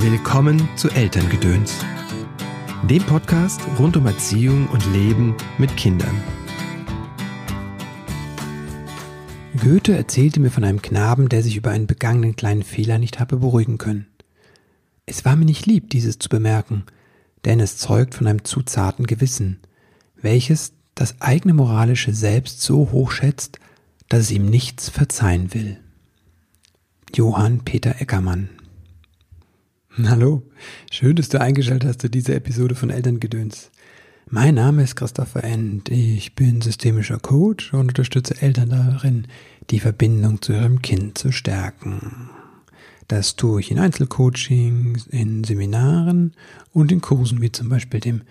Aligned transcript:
Willkommen 0.00 0.68
zu 0.76 0.88
Elterngedöns, 0.90 1.74
dem 2.88 3.02
Podcast 3.02 3.60
rund 3.80 3.96
um 3.96 4.06
Erziehung 4.06 4.68
und 4.68 4.86
Leben 4.92 5.34
mit 5.58 5.76
Kindern. 5.76 6.22
Goethe 9.60 9.96
erzählte 9.96 10.38
mir 10.38 10.52
von 10.52 10.62
einem 10.62 10.82
Knaben, 10.82 11.28
der 11.28 11.42
sich 11.42 11.56
über 11.56 11.72
einen 11.72 11.88
begangenen 11.88 12.36
kleinen 12.36 12.62
Fehler 12.62 12.98
nicht 12.98 13.18
habe 13.18 13.38
beruhigen 13.38 13.76
können. 13.76 14.06
Es 15.04 15.24
war 15.24 15.34
mir 15.34 15.46
nicht 15.46 15.66
lieb, 15.66 15.90
dieses 15.90 16.20
zu 16.20 16.28
bemerken, 16.28 16.84
denn 17.44 17.58
es 17.58 17.76
zeugt 17.76 18.14
von 18.14 18.28
einem 18.28 18.44
zu 18.44 18.62
zarten 18.62 19.04
Gewissen, 19.04 19.58
welches 20.14 20.74
das 20.94 21.20
eigene 21.20 21.54
moralische 21.54 22.14
Selbst 22.14 22.62
so 22.62 22.92
hoch 22.92 23.10
schätzt, 23.10 23.58
dass 24.08 24.20
es 24.20 24.30
ihm 24.30 24.46
nichts 24.46 24.90
verzeihen 24.90 25.52
will. 25.54 25.80
Johann 27.16 27.64
Peter 27.64 28.00
Eckermann 28.00 28.50
Hallo, 30.06 30.42
schön, 30.92 31.16
dass 31.16 31.28
du 31.28 31.40
eingeschaltet 31.40 31.88
hast 31.88 32.02
zu 32.02 32.08
dieser 32.08 32.36
Episode 32.36 32.76
von 32.76 32.90
Elterngedöns. 32.90 33.72
Mein 34.30 34.54
Name 34.54 34.84
ist 34.84 34.94
Christopher 34.94 35.42
End. 35.42 35.88
Ich 35.88 36.36
bin 36.36 36.60
systemischer 36.60 37.18
Coach 37.18 37.72
und 37.72 37.88
unterstütze 37.88 38.40
Eltern 38.40 38.70
darin, 38.70 39.26
die 39.70 39.80
Verbindung 39.80 40.40
zu 40.40 40.52
ihrem 40.52 40.82
Kind 40.82 41.18
zu 41.18 41.32
stärken. 41.32 42.30
Das 43.08 43.34
tue 43.34 43.60
ich 43.60 43.72
in 43.72 43.80
Einzelcoachings, 43.80 45.08
in 45.08 45.42
Seminaren 45.42 46.32
und 46.72 46.92
in 46.92 47.00
Kursen 47.00 47.40
wie 47.40 47.50
zum 47.50 47.68
Beispiel 47.68 47.98
dem 47.98 48.22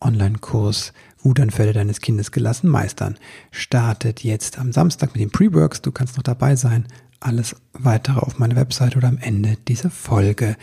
Online-Kurs 0.00 0.94
Wutanfälle 1.18 1.74
deines 1.74 2.00
Kindes 2.00 2.32
gelassen 2.32 2.70
meistern. 2.70 3.18
Startet 3.50 4.24
jetzt 4.24 4.58
am 4.58 4.72
Samstag 4.72 5.12
mit 5.12 5.20
den 5.20 5.30
Pre-Works. 5.30 5.82
Du 5.82 5.92
kannst 5.92 6.16
noch 6.16 6.22
dabei 6.22 6.56
sein. 6.56 6.86
Alles 7.18 7.56
weitere 7.74 8.20
auf 8.20 8.38
meiner 8.38 8.56
Website 8.56 8.96
oder 8.96 9.08
am 9.08 9.18
Ende 9.18 9.58
dieser 9.68 9.90
Folge. 9.90 10.56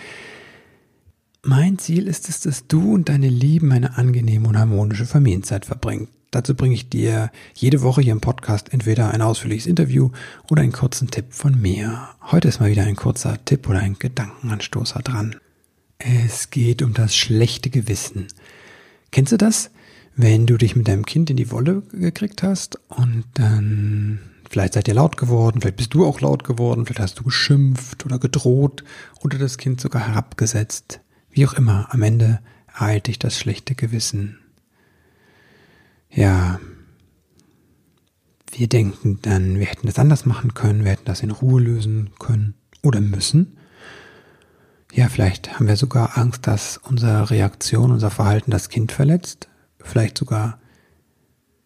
Mein 1.50 1.78
Ziel 1.78 2.08
ist 2.08 2.28
es, 2.28 2.42
dass 2.42 2.68
du 2.68 2.94
und 2.94 3.08
deine 3.08 3.30
Lieben 3.30 3.72
eine 3.72 3.98
angenehme 3.98 4.50
und 4.50 4.58
harmonische 4.58 5.06
Familienzeit 5.06 5.66
verbringen. 5.66 6.10
Dazu 6.30 6.56
bringe 6.56 6.76
ich 6.76 6.90
dir 6.90 7.32
jede 7.54 7.82
Woche 7.84 8.02
hier 8.02 8.12
im 8.12 8.20
Podcast 8.20 8.74
entweder 8.74 9.12
ein 9.12 9.22
ausführliches 9.22 9.66
Interview 9.66 10.10
oder 10.52 10.62
einen 10.62 10.74
kurzen 10.74 11.10
Tipp 11.10 11.28
von 11.30 11.58
mir. 11.62 12.10
Heute 12.22 12.50
ist 12.50 12.60
mal 12.60 12.70
wieder 12.70 12.84
ein 12.84 12.98
kurzer 12.98 13.38
Tipp 13.46 13.70
oder 13.70 13.80
ein 13.80 13.98
Gedankenanstoßer 13.98 15.00
dran. 15.00 15.38
Es 16.00 16.50
geht 16.50 16.82
um 16.82 16.94
das 16.94 17.16
schlechte 17.16 17.70
Gewissen. 17.70 18.28
Kennst 19.12 19.32
du 19.32 19.38
das? 19.38 19.72
Wenn 20.18 20.48
du 20.48 20.58
dich 20.58 20.76
mit 20.76 20.90
deinem 20.90 21.06
Kind 21.06 21.30
in 21.30 21.38
die 21.38 21.50
Wolle 21.50 21.82
gekriegt 21.94 22.44
hast 22.44 22.78
und 22.90 23.24
dann 23.36 24.20
vielleicht 24.50 24.74
seid 24.74 24.90
ihr 24.90 24.96
laut 24.96 25.16
geworden, 25.16 25.62
vielleicht 25.62 25.78
bist 25.78 25.94
du 25.94 26.06
auch 26.06 26.20
laut 26.20 26.44
geworden, 26.44 26.86
vielleicht 26.86 27.00
hast 27.00 27.20
du 27.20 27.24
geschimpft 27.24 28.06
oder 28.06 28.20
gedroht 28.20 28.84
oder 29.22 29.38
das 29.38 29.58
Kind 29.58 29.80
sogar 29.80 30.10
herabgesetzt. 30.10 31.00
Wie 31.38 31.46
auch 31.46 31.54
immer, 31.54 31.94
am 31.94 32.02
Ende 32.02 32.40
ereilt 32.66 33.06
dich 33.06 33.20
das 33.20 33.38
schlechte 33.38 33.76
Gewissen. 33.76 34.40
Ja, 36.10 36.60
wir 38.54 38.68
denken 38.68 39.20
dann, 39.22 39.60
wir 39.60 39.68
hätten 39.68 39.86
das 39.86 40.00
anders 40.00 40.26
machen 40.26 40.56
können, 40.56 40.84
wir 40.84 40.94
hätten 40.94 41.06
das 41.06 41.22
in 41.22 41.30
Ruhe 41.30 41.62
lösen 41.62 42.10
können 42.18 42.56
oder 42.82 43.02
müssen. 43.02 43.56
Ja, 44.92 45.10
vielleicht 45.10 45.54
haben 45.54 45.68
wir 45.68 45.78
sogar 45.78 46.18
Angst, 46.18 46.48
dass 46.48 46.78
unsere 46.78 47.30
Reaktion, 47.30 47.92
unser 47.92 48.10
Verhalten 48.10 48.50
das 48.50 48.70
Kind 48.70 48.92
verletzt, 48.92 49.48
vielleicht 49.80 50.18
sogar 50.18 50.60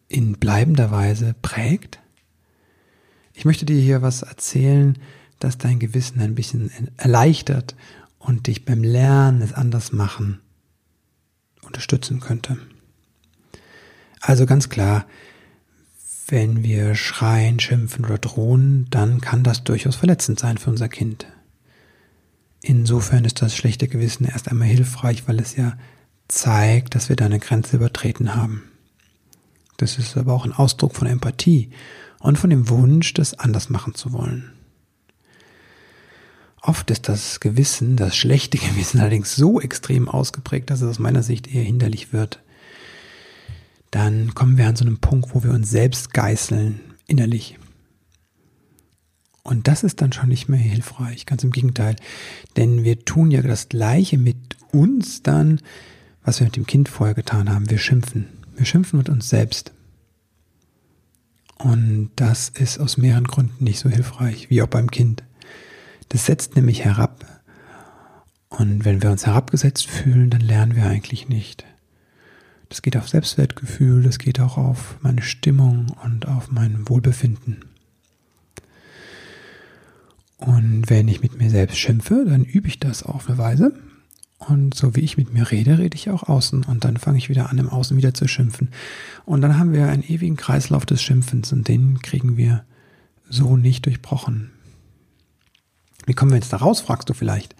in 0.06 0.34
bleibender 0.34 0.90
Weise 0.90 1.34
prägt. 1.40 1.98
Ich 3.32 3.46
möchte 3.46 3.64
dir 3.64 3.80
hier 3.80 4.02
was 4.02 4.20
erzählen, 4.20 4.98
das 5.38 5.56
dein 5.56 5.78
Gewissen 5.78 6.20
ein 6.20 6.34
bisschen 6.34 6.70
erleichtert 6.98 7.74
und 8.22 8.46
dich 8.46 8.64
beim 8.64 8.82
Lernen 8.82 9.42
es 9.42 9.52
anders 9.52 9.92
machen 9.92 10.40
unterstützen 11.64 12.20
könnte. 12.20 12.58
Also 14.20 14.46
ganz 14.46 14.68
klar, 14.68 15.06
wenn 16.28 16.62
wir 16.62 16.94
schreien, 16.94 17.60
schimpfen 17.60 18.04
oder 18.04 18.18
drohen, 18.18 18.86
dann 18.90 19.20
kann 19.20 19.42
das 19.42 19.64
durchaus 19.64 19.96
verletzend 19.96 20.38
sein 20.38 20.58
für 20.58 20.70
unser 20.70 20.88
Kind. 20.88 21.26
Insofern 22.60 23.24
ist 23.24 23.42
das 23.42 23.56
schlechte 23.56 23.88
Gewissen 23.88 24.24
erst 24.24 24.48
einmal 24.48 24.68
hilfreich, 24.68 25.26
weil 25.26 25.40
es 25.40 25.56
ja 25.56 25.76
zeigt, 26.28 26.94
dass 26.94 27.08
wir 27.08 27.16
da 27.16 27.26
eine 27.26 27.40
Grenze 27.40 27.76
übertreten 27.76 28.36
haben. 28.36 28.62
Das 29.78 29.98
ist 29.98 30.16
aber 30.16 30.32
auch 30.32 30.44
ein 30.44 30.52
Ausdruck 30.52 30.94
von 30.94 31.08
Empathie 31.08 31.70
und 32.20 32.38
von 32.38 32.50
dem 32.50 32.68
Wunsch, 32.68 33.14
das 33.14 33.34
anders 33.34 33.68
machen 33.68 33.94
zu 33.94 34.12
wollen. 34.12 34.52
Oft 36.62 36.92
ist 36.92 37.08
das 37.08 37.40
Gewissen, 37.40 37.96
das 37.96 38.16
schlechte 38.16 38.56
Gewissen 38.56 39.00
allerdings 39.00 39.34
so 39.34 39.60
extrem 39.60 40.08
ausgeprägt, 40.08 40.70
dass 40.70 40.80
es 40.80 40.88
aus 40.88 40.98
meiner 41.00 41.24
Sicht 41.24 41.52
eher 41.52 41.64
hinderlich 41.64 42.12
wird. 42.12 42.40
Dann 43.90 44.34
kommen 44.34 44.56
wir 44.56 44.68
an 44.68 44.76
so 44.76 44.84
einem 44.84 44.98
Punkt, 44.98 45.34
wo 45.34 45.42
wir 45.42 45.50
uns 45.50 45.70
selbst 45.70 46.14
geißeln, 46.14 46.80
innerlich. 47.06 47.58
Und 49.42 49.66
das 49.66 49.82
ist 49.82 50.00
dann 50.00 50.12
schon 50.12 50.28
nicht 50.28 50.48
mehr 50.48 50.60
hilfreich, 50.60 51.26
ganz 51.26 51.42
im 51.42 51.50
Gegenteil. 51.50 51.96
Denn 52.56 52.84
wir 52.84 53.04
tun 53.04 53.32
ja 53.32 53.42
das 53.42 53.68
Gleiche 53.68 54.16
mit 54.16 54.56
uns 54.70 55.22
dann, 55.22 55.60
was 56.24 56.38
wir 56.38 56.46
mit 56.46 56.56
dem 56.56 56.66
Kind 56.66 56.88
vorher 56.88 57.14
getan 57.14 57.50
haben. 57.50 57.68
Wir 57.68 57.78
schimpfen. 57.78 58.28
Wir 58.54 58.64
schimpfen 58.64 58.98
mit 58.98 59.08
uns 59.08 59.28
selbst. 59.28 59.72
Und 61.58 62.10
das 62.16 62.48
ist 62.48 62.78
aus 62.78 62.96
mehreren 62.96 63.24
Gründen 63.24 63.64
nicht 63.64 63.80
so 63.80 63.90
hilfreich, 63.90 64.48
wie 64.48 64.62
auch 64.62 64.68
beim 64.68 64.90
Kind. 64.90 65.24
Das 66.12 66.26
setzt 66.26 66.56
nämlich 66.56 66.84
herab. 66.84 67.24
Und 68.50 68.84
wenn 68.84 69.02
wir 69.02 69.10
uns 69.10 69.24
herabgesetzt 69.24 69.88
fühlen, 69.88 70.28
dann 70.28 70.42
lernen 70.42 70.76
wir 70.76 70.84
eigentlich 70.84 71.30
nicht. 71.30 71.64
Das 72.68 72.82
geht 72.82 72.98
auf 72.98 73.08
Selbstwertgefühl, 73.08 74.02
das 74.02 74.18
geht 74.18 74.38
auch 74.38 74.58
auf 74.58 74.98
meine 75.00 75.22
Stimmung 75.22 75.86
und 76.04 76.28
auf 76.28 76.50
mein 76.50 76.86
Wohlbefinden. 76.86 77.64
Und 80.36 80.90
wenn 80.90 81.08
ich 81.08 81.22
mit 81.22 81.38
mir 81.38 81.48
selbst 81.48 81.78
schimpfe, 81.78 82.26
dann 82.28 82.44
übe 82.44 82.68
ich 82.68 82.78
das 82.78 83.02
auf 83.04 83.30
eine 83.30 83.38
Weise. 83.38 83.74
Und 84.36 84.74
so 84.74 84.94
wie 84.94 85.00
ich 85.00 85.16
mit 85.16 85.32
mir 85.32 85.50
rede, 85.50 85.78
rede 85.78 85.96
ich 85.96 86.10
auch 86.10 86.24
außen. 86.24 86.64
Und 86.64 86.84
dann 86.84 86.98
fange 86.98 87.16
ich 87.16 87.30
wieder 87.30 87.48
an, 87.48 87.56
im 87.56 87.70
Außen 87.70 87.96
wieder 87.96 88.12
zu 88.12 88.28
schimpfen. 88.28 88.68
Und 89.24 89.40
dann 89.40 89.58
haben 89.58 89.72
wir 89.72 89.88
einen 89.88 90.02
ewigen 90.02 90.36
Kreislauf 90.36 90.84
des 90.84 91.00
Schimpfens 91.00 91.54
und 91.54 91.68
den 91.68 92.02
kriegen 92.02 92.36
wir 92.36 92.64
so 93.30 93.56
nicht 93.56 93.86
durchbrochen. 93.86 94.50
Wie 96.06 96.14
kommen 96.14 96.32
wir 96.32 96.38
jetzt 96.38 96.52
da 96.52 96.58
raus, 96.58 96.80
fragst 96.80 97.08
du 97.08 97.14
vielleicht. 97.14 97.54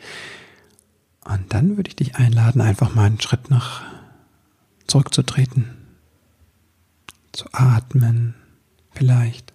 Und 1.25 1.53
dann 1.53 1.77
würde 1.77 1.89
ich 1.89 1.97
dich 1.97 2.17
einladen, 2.17 2.61
einfach 2.61 2.95
mal 2.95 3.05
einen 3.05 3.21
Schritt 3.21 3.51
nach 3.51 3.83
zurückzutreten, 4.87 5.71
zu 7.33 7.47
atmen 7.53 8.35
vielleicht 8.91 9.53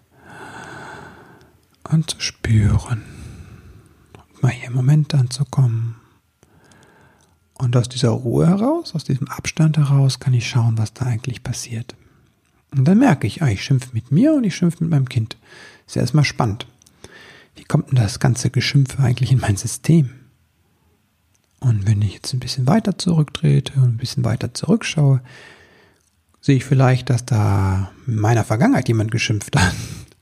und 1.84 2.10
zu 2.10 2.20
spüren 2.22 3.04
und 4.14 4.44
mal 4.44 4.52
hier 4.52 4.70
im 4.70 4.76
Moment 4.76 5.14
anzukommen. 5.14 5.96
Und 7.54 7.76
aus 7.76 7.90
dieser 7.90 8.10
Ruhe 8.10 8.48
heraus, 8.48 8.94
aus 8.96 9.04
diesem 9.04 9.28
Abstand 9.28 9.78
heraus, 9.78 10.20
kann 10.20 10.34
ich 10.34 10.48
schauen, 10.48 10.78
was 10.78 10.94
da 10.94 11.06
eigentlich 11.06 11.44
passiert. 11.44 11.96
Und 12.72 12.86
dann 12.86 13.00
merke 13.00 13.26
ich, 13.26 13.42
ah, 13.42 13.48
ich 13.48 13.64
schimpfe 13.64 13.90
mit 13.94 14.12
mir 14.12 14.34
und 14.34 14.44
ich 14.44 14.56
schimpfe 14.56 14.84
mit 14.84 14.92
meinem 14.92 15.10
Kind. 15.10 15.38
Ist 15.88 15.96
ja 15.96 16.02
erstmal 16.02 16.24
spannend 16.24 16.68
wie 17.58 17.64
kommt 17.64 17.90
denn 17.90 17.98
das 17.98 18.20
ganze 18.20 18.50
Geschimpfe 18.50 19.02
eigentlich 19.02 19.32
in 19.32 19.40
mein 19.40 19.58
System? 19.58 20.12
Und 21.60 21.88
wenn 21.88 22.02
ich 22.02 22.14
jetzt 22.14 22.34
ein 22.34 22.40
bisschen 22.40 22.68
weiter 22.68 22.98
zurücktrete 22.98 23.74
und 23.80 23.96
ein 23.96 23.98
bisschen 23.98 24.24
weiter 24.24 24.54
zurückschaue, 24.54 25.22
sehe 26.40 26.58
ich 26.58 26.66
vielleicht, 26.66 27.10
dass 27.10 27.26
da 27.26 27.92
in 28.06 28.16
meiner 28.16 28.44
Vergangenheit 28.44 28.88
jemand 28.88 29.12
geschimpft 29.12 29.56
hat, 29.56 29.74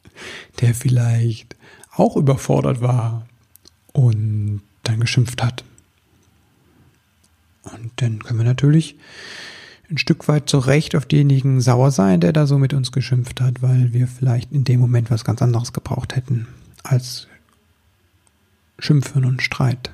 der 0.61 0.73
vielleicht 0.73 1.55
auch 1.91 2.15
überfordert 2.15 2.81
war 2.81 3.25
und 3.91 4.61
dann 4.83 4.99
geschimpft 4.99 5.43
hat. 5.43 5.63
Und 7.63 7.91
dann 7.97 8.19
können 8.19 8.39
wir 8.39 8.45
natürlich 8.45 8.95
ein 9.89 9.97
Stück 9.97 10.27
weit 10.27 10.49
zu 10.49 10.57
Recht 10.59 10.95
auf 10.95 11.05
denjenigen 11.05 11.61
sauer 11.61 11.91
sein, 11.91 12.21
der 12.21 12.33
da 12.33 12.47
so 12.47 12.57
mit 12.57 12.73
uns 12.73 12.91
geschimpft 12.91 13.41
hat, 13.41 13.61
weil 13.61 13.93
wir 13.93 14.07
vielleicht 14.07 14.51
in 14.51 14.63
dem 14.63 14.79
Moment 14.79 15.11
was 15.11 15.23
ganz 15.23 15.41
anderes 15.41 15.73
gebraucht 15.73 16.15
hätten 16.15 16.47
als 16.83 17.27
Schimpfen 18.79 19.25
und 19.25 19.41
Streit. 19.41 19.91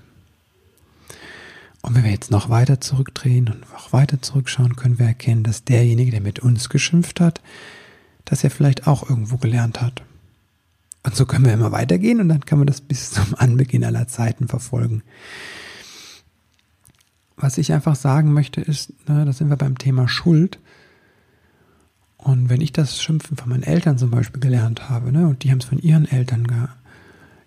Und 1.81 1.95
wenn 1.95 2.03
wir 2.03 2.11
jetzt 2.11 2.31
noch 2.31 2.49
weiter 2.49 2.79
zurückdrehen 2.79 3.47
und 3.47 3.61
noch 3.71 3.91
weiter 3.91 4.21
zurückschauen, 4.21 4.75
können 4.75 4.99
wir 4.99 5.07
erkennen, 5.07 5.43
dass 5.43 5.63
derjenige, 5.63 6.11
der 6.11 6.21
mit 6.21 6.39
uns 6.39 6.69
geschimpft 6.69 7.19
hat, 7.19 7.41
dass 8.25 8.43
er 8.43 8.51
vielleicht 8.51 8.87
auch 8.87 9.09
irgendwo 9.09 9.37
gelernt 9.37 9.81
hat. 9.81 10.03
Und 11.03 11.15
so 11.15 11.25
können 11.25 11.45
wir 11.45 11.53
immer 11.53 11.71
weitergehen 11.71 12.21
und 12.21 12.29
dann 12.29 12.45
kann 12.45 12.59
man 12.59 12.67
das 12.67 12.81
bis 12.81 13.11
zum 13.11 13.33
Anbeginn 13.37 13.83
aller 13.83 14.07
Zeiten 14.07 14.47
verfolgen. 14.47 15.01
Was 17.35 17.57
ich 17.57 17.73
einfach 17.73 17.95
sagen 17.95 18.33
möchte 18.33 18.61
ist, 18.61 18.93
ne, 19.09 19.25
da 19.25 19.33
sind 19.33 19.49
wir 19.49 19.57
beim 19.57 19.79
Thema 19.79 20.07
Schuld. 20.07 20.59
Und 22.17 22.49
wenn 22.49 22.61
ich 22.61 22.71
das 22.71 23.01
Schimpfen 23.01 23.35
von 23.35 23.49
meinen 23.49 23.63
Eltern 23.63 23.97
zum 23.97 24.11
Beispiel 24.11 24.39
gelernt 24.39 24.89
habe, 24.89 25.11
ne, 25.11 25.27
und 25.27 25.43
die 25.43 25.49
haben 25.49 25.57
es 25.57 25.65
von 25.65 25.79
ihren 25.79 26.05
Eltern 26.05 26.45
ge 26.45 26.67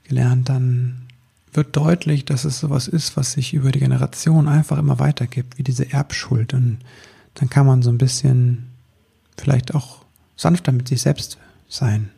gelernt, 0.03 0.49
dann 0.51 1.07
wird 1.55 1.77
deutlich, 1.77 2.25
dass 2.25 2.45
es 2.45 2.61
sowas 2.61 2.89
ist, 2.89 3.17
was 3.17 3.33
sich 3.33 3.55
über 3.55 3.73
die 3.73 3.79
Generation 3.79 4.49
einfach 4.49 4.79
immer 4.79 4.99
weitergibt, 4.99 5.59
wie 5.59 5.63
diese 5.63 5.91
Erbschuld. 5.93 6.53
Und 6.53 6.79
dann 7.35 7.49
kann 7.49 7.67
man 7.67 7.83
so 7.83 7.91
ein 7.91 7.99
bisschen 7.99 8.71
vielleicht 9.37 9.75
auch 9.75 10.05
sanfter 10.37 10.73
mit 10.73 10.89
sich 10.89 11.03
selbst 11.03 11.39
sein. 11.69 12.11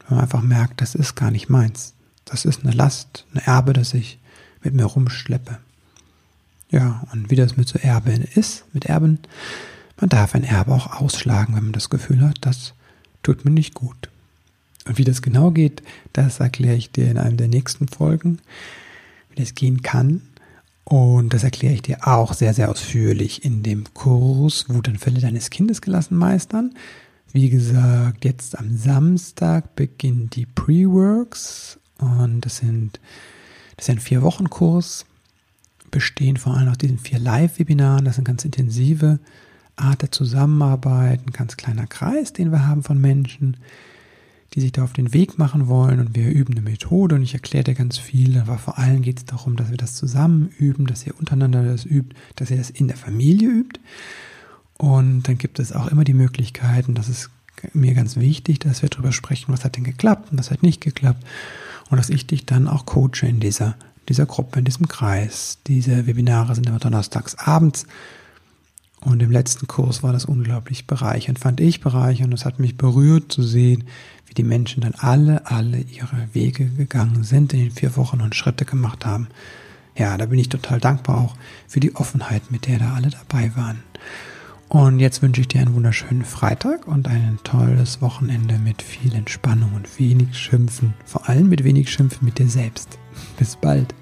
Wenn 0.00 0.16
man 0.16 0.24
einfach 0.24 0.42
merkt, 0.42 0.80
das 0.80 0.94
ist 0.94 1.14
gar 1.14 1.30
nicht 1.30 1.48
meins. 1.48 1.94
Das 2.24 2.44
ist 2.44 2.64
eine 2.64 2.72
Last, 2.72 3.26
eine 3.32 3.46
Erbe, 3.46 3.72
das 3.72 3.94
ich 3.94 4.18
mit 4.62 4.74
mir 4.74 4.84
rumschleppe. 4.84 5.58
Ja, 6.70 7.02
und 7.12 7.30
wie 7.30 7.36
das 7.36 7.56
mit 7.56 7.68
so 7.68 7.78
Erben 7.78 8.22
ist, 8.22 8.64
mit 8.74 8.84
Erben, 8.84 9.18
man 9.98 10.10
darf 10.10 10.34
ein 10.34 10.44
Erbe 10.44 10.72
auch 10.72 11.00
ausschlagen, 11.00 11.56
wenn 11.56 11.64
man 11.64 11.72
das 11.72 11.88
Gefühl 11.88 12.20
hat, 12.20 12.36
das 12.42 12.74
tut 13.22 13.44
mir 13.44 13.50
nicht 13.50 13.74
gut. 13.74 14.10
Und 14.88 14.98
wie 14.98 15.04
das 15.04 15.22
genau 15.22 15.50
geht, 15.50 15.82
das 16.12 16.40
erkläre 16.40 16.74
ich 16.74 16.90
dir 16.90 17.10
in 17.10 17.18
einem 17.18 17.36
der 17.36 17.48
nächsten 17.48 17.88
Folgen, 17.88 18.40
wie 19.30 19.40
das 19.42 19.54
gehen 19.54 19.82
kann. 19.82 20.22
Und 20.84 21.34
das 21.34 21.44
erkläre 21.44 21.74
ich 21.74 21.82
dir 21.82 22.08
auch 22.08 22.32
sehr, 22.32 22.54
sehr 22.54 22.70
ausführlich 22.70 23.44
in 23.44 23.62
dem 23.62 23.84
Kurs 23.92 24.64
Wutanfälle 24.68 25.20
deines 25.20 25.50
Kindes 25.50 25.82
gelassen 25.82 26.16
meistern. 26.16 26.74
Wie 27.30 27.50
gesagt, 27.50 28.24
jetzt 28.24 28.58
am 28.58 28.74
Samstag 28.74 29.76
beginnen 29.76 30.30
die 30.30 30.46
Pre-Works 30.46 31.78
und 31.98 32.40
das 32.40 32.56
sind, 32.56 33.00
das 33.76 33.86
ist 33.86 33.90
ein 33.90 34.00
Vier-Wochen-Kurs, 34.00 35.04
bestehen 35.90 36.38
vor 36.38 36.56
allem 36.56 36.70
aus 36.70 36.78
diesen 36.78 36.98
vier 36.98 37.18
Live-Webinaren. 37.18 38.06
Das 38.06 38.14
sind 38.14 38.24
ganz 38.24 38.46
intensive 38.46 39.18
Art 39.76 40.00
der 40.00 40.10
Zusammenarbeit, 40.10 41.20
ein 41.26 41.32
ganz 41.32 41.58
kleiner 41.58 41.86
Kreis, 41.86 42.32
den 42.32 42.50
wir 42.50 42.66
haben 42.66 42.82
von 42.82 42.98
Menschen, 42.98 43.58
die 44.54 44.60
sich 44.60 44.72
da 44.72 44.84
auf 44.84 44.92
den 44.92 45.12
Weg 45.12 45.38
machen 45.38 45.68
wollen 45.68 46.00
und 46.00 46.14
wir 46.14 46.30
üben 46.30 46.54
eine 46.54 46.62
Methode 46.62 47.14
und 47.14 47.22
ich 47.22 47.34
erkläre 47.34 47.64
dir 47.64 47.74
ganz 47.74 47.98
viel, 47.98 48.38
aber 48.38 48.58
vor 48.58 48.78
allem 48.78 49.02
geht 49.02 49.18
es 49.18 49.24
darum, 49.24 49.56
dass 49.56 49.70
wir 49.70 49.76
das 49.76 49.94
zusammen 49.94 50.48
üben, 50.58 50.86
dass 50.86 51.06
ihr 51.06 51.18
untereinander 51.18 51.64
das 51.64 51.84
übt, 51.84 52.16
dass 52.36 52.50
ihr 52.50 52.56
das 52.56 52.70
in 52.70 52.88
der 52.88 52.96
Familie 52.96 53.48
übt. 53.48 53.80
Und 54.78 55.24
dann 55.24 55.38
gibt 55.38 55.58
es 55.58 55.72
auch 55.72 55.88
immer 55.88 56.04
die 56.04 56.14
Möglichkeiten, 56.14 56.94
das 56.94 57.08
ist 57.08 57.30
mir 57.72 57.94
ganz 57.94 58.16
wichtig, 58.16 58.60
dass 58.60 58.82
wir 58.82 58.88
darüber 58.88 59.12
sprechen, 59.12 59.52
was 59.52 59.64
hat 59.64 59.76
denn 59.76 59.84
geklappt 59.84 60.30
und 60.30 60.38
was 60.38 60.50
hat 60.50 60.62
nicht 60.62 60.80
geklappt. 60.80 61.24
Und 61.90 61.96
dass 61.98 62.10
ich 62.10 62.26
dich 62.26 62.46
dann 62.46 62.68
auch 62.68 62.86
coache 62.86 63.26
in 63.26 63.40
dieser, 63.40 63.76
dieser 64.08 64.26
Gruppe, 64.26 64.60
in 64.60 64.64
diesem 64.64 64.88
Kreis. 64.88 65.58
Diese 65.66 66.06
Webinare 66.06 66.54
sind 66.54 66.68
immer 66.68 66.78
donnerstags 66.78 67.34
abends 67.36 67.86
und 69.00 69.22
im 69.22 69.30
letzten 69.30 69.66
Kurs 69.68 70.02
war 70.02 70.12
das 70.12 70.24
unglaublich 70.24 70.86
bereichernd, 70.86 71.38
fand 71.38 71.60
ich 71.60 71.80
bereichernd. 71.80 72.34
Es 72.34 72.44
hat 72.44 72.58
mich 72.58 72.76
berührt 72.76 73.30
zu 73.30 73.42
sehen, 73.42 73.84
wie 74.26 74.34
die 74.34 74.42
Menschen 74.42 74.82
dann 74.82 74.94
alle, 74.94 75.46
alle 75.46 75.80
ihre 75.80 76.28
Wege 76.32 76.66
gegangen 76.66 77.22
sind 77.22 77.52
in 77.52 77.60
den 77.60 77.70
vier 77.70 77.96
Wochen 77.96 78.20
und 78.20 78.34
Schritte 78.34 78.64
gemacht 78.64 79.06
haben. 79.06 79.28
Ja, 79.96 80.16
da 80.16 80.26
bin 80.26 80.38
ich 80.38 80.48
total 80.48 80.80
dankbar 80.80 81.18
auch 81.18 81.36
für 81.66 81.80
die 81.80 81.94
Offenheit, 81.96 82.50
mit 82.50 82.66
der 82.66 82.78
da 82.78 82.94
alle 82.94 83.10
dabei 83.10 83.54
waren. 83.56 83.82
Und 84.68 85.00
jetzt 85.00 85.22
wünsche 85.22 85.40
ich 85.40 85.48
dir 85.48 85.62
einen 85.62 85.74
wunderschönen 85.74 86.24
Freitag 86.24 86.86
und 86.86 87.08
ein 87.08 87.38
tolles 87.42 88.02
Wochenende 88.02 88.58
mit 88.58 88.82
viel 88.82 89.14
Entspannung 89.14 89.72
und 89.74 89.98
wenig 89.98 90.36
Schimpfen. 90.36 90.92
Vor 91.06 91.28
allem 91.28 91.48
mit 91.48 91.64
wenig 91.64 91.90
Schimpfen 91.90 92.26
mit 92.26 92.38
dir 92.38 92.48
selbst. 92.48 92.98
Bis 93.38 93.56
bald. 93.56 93.94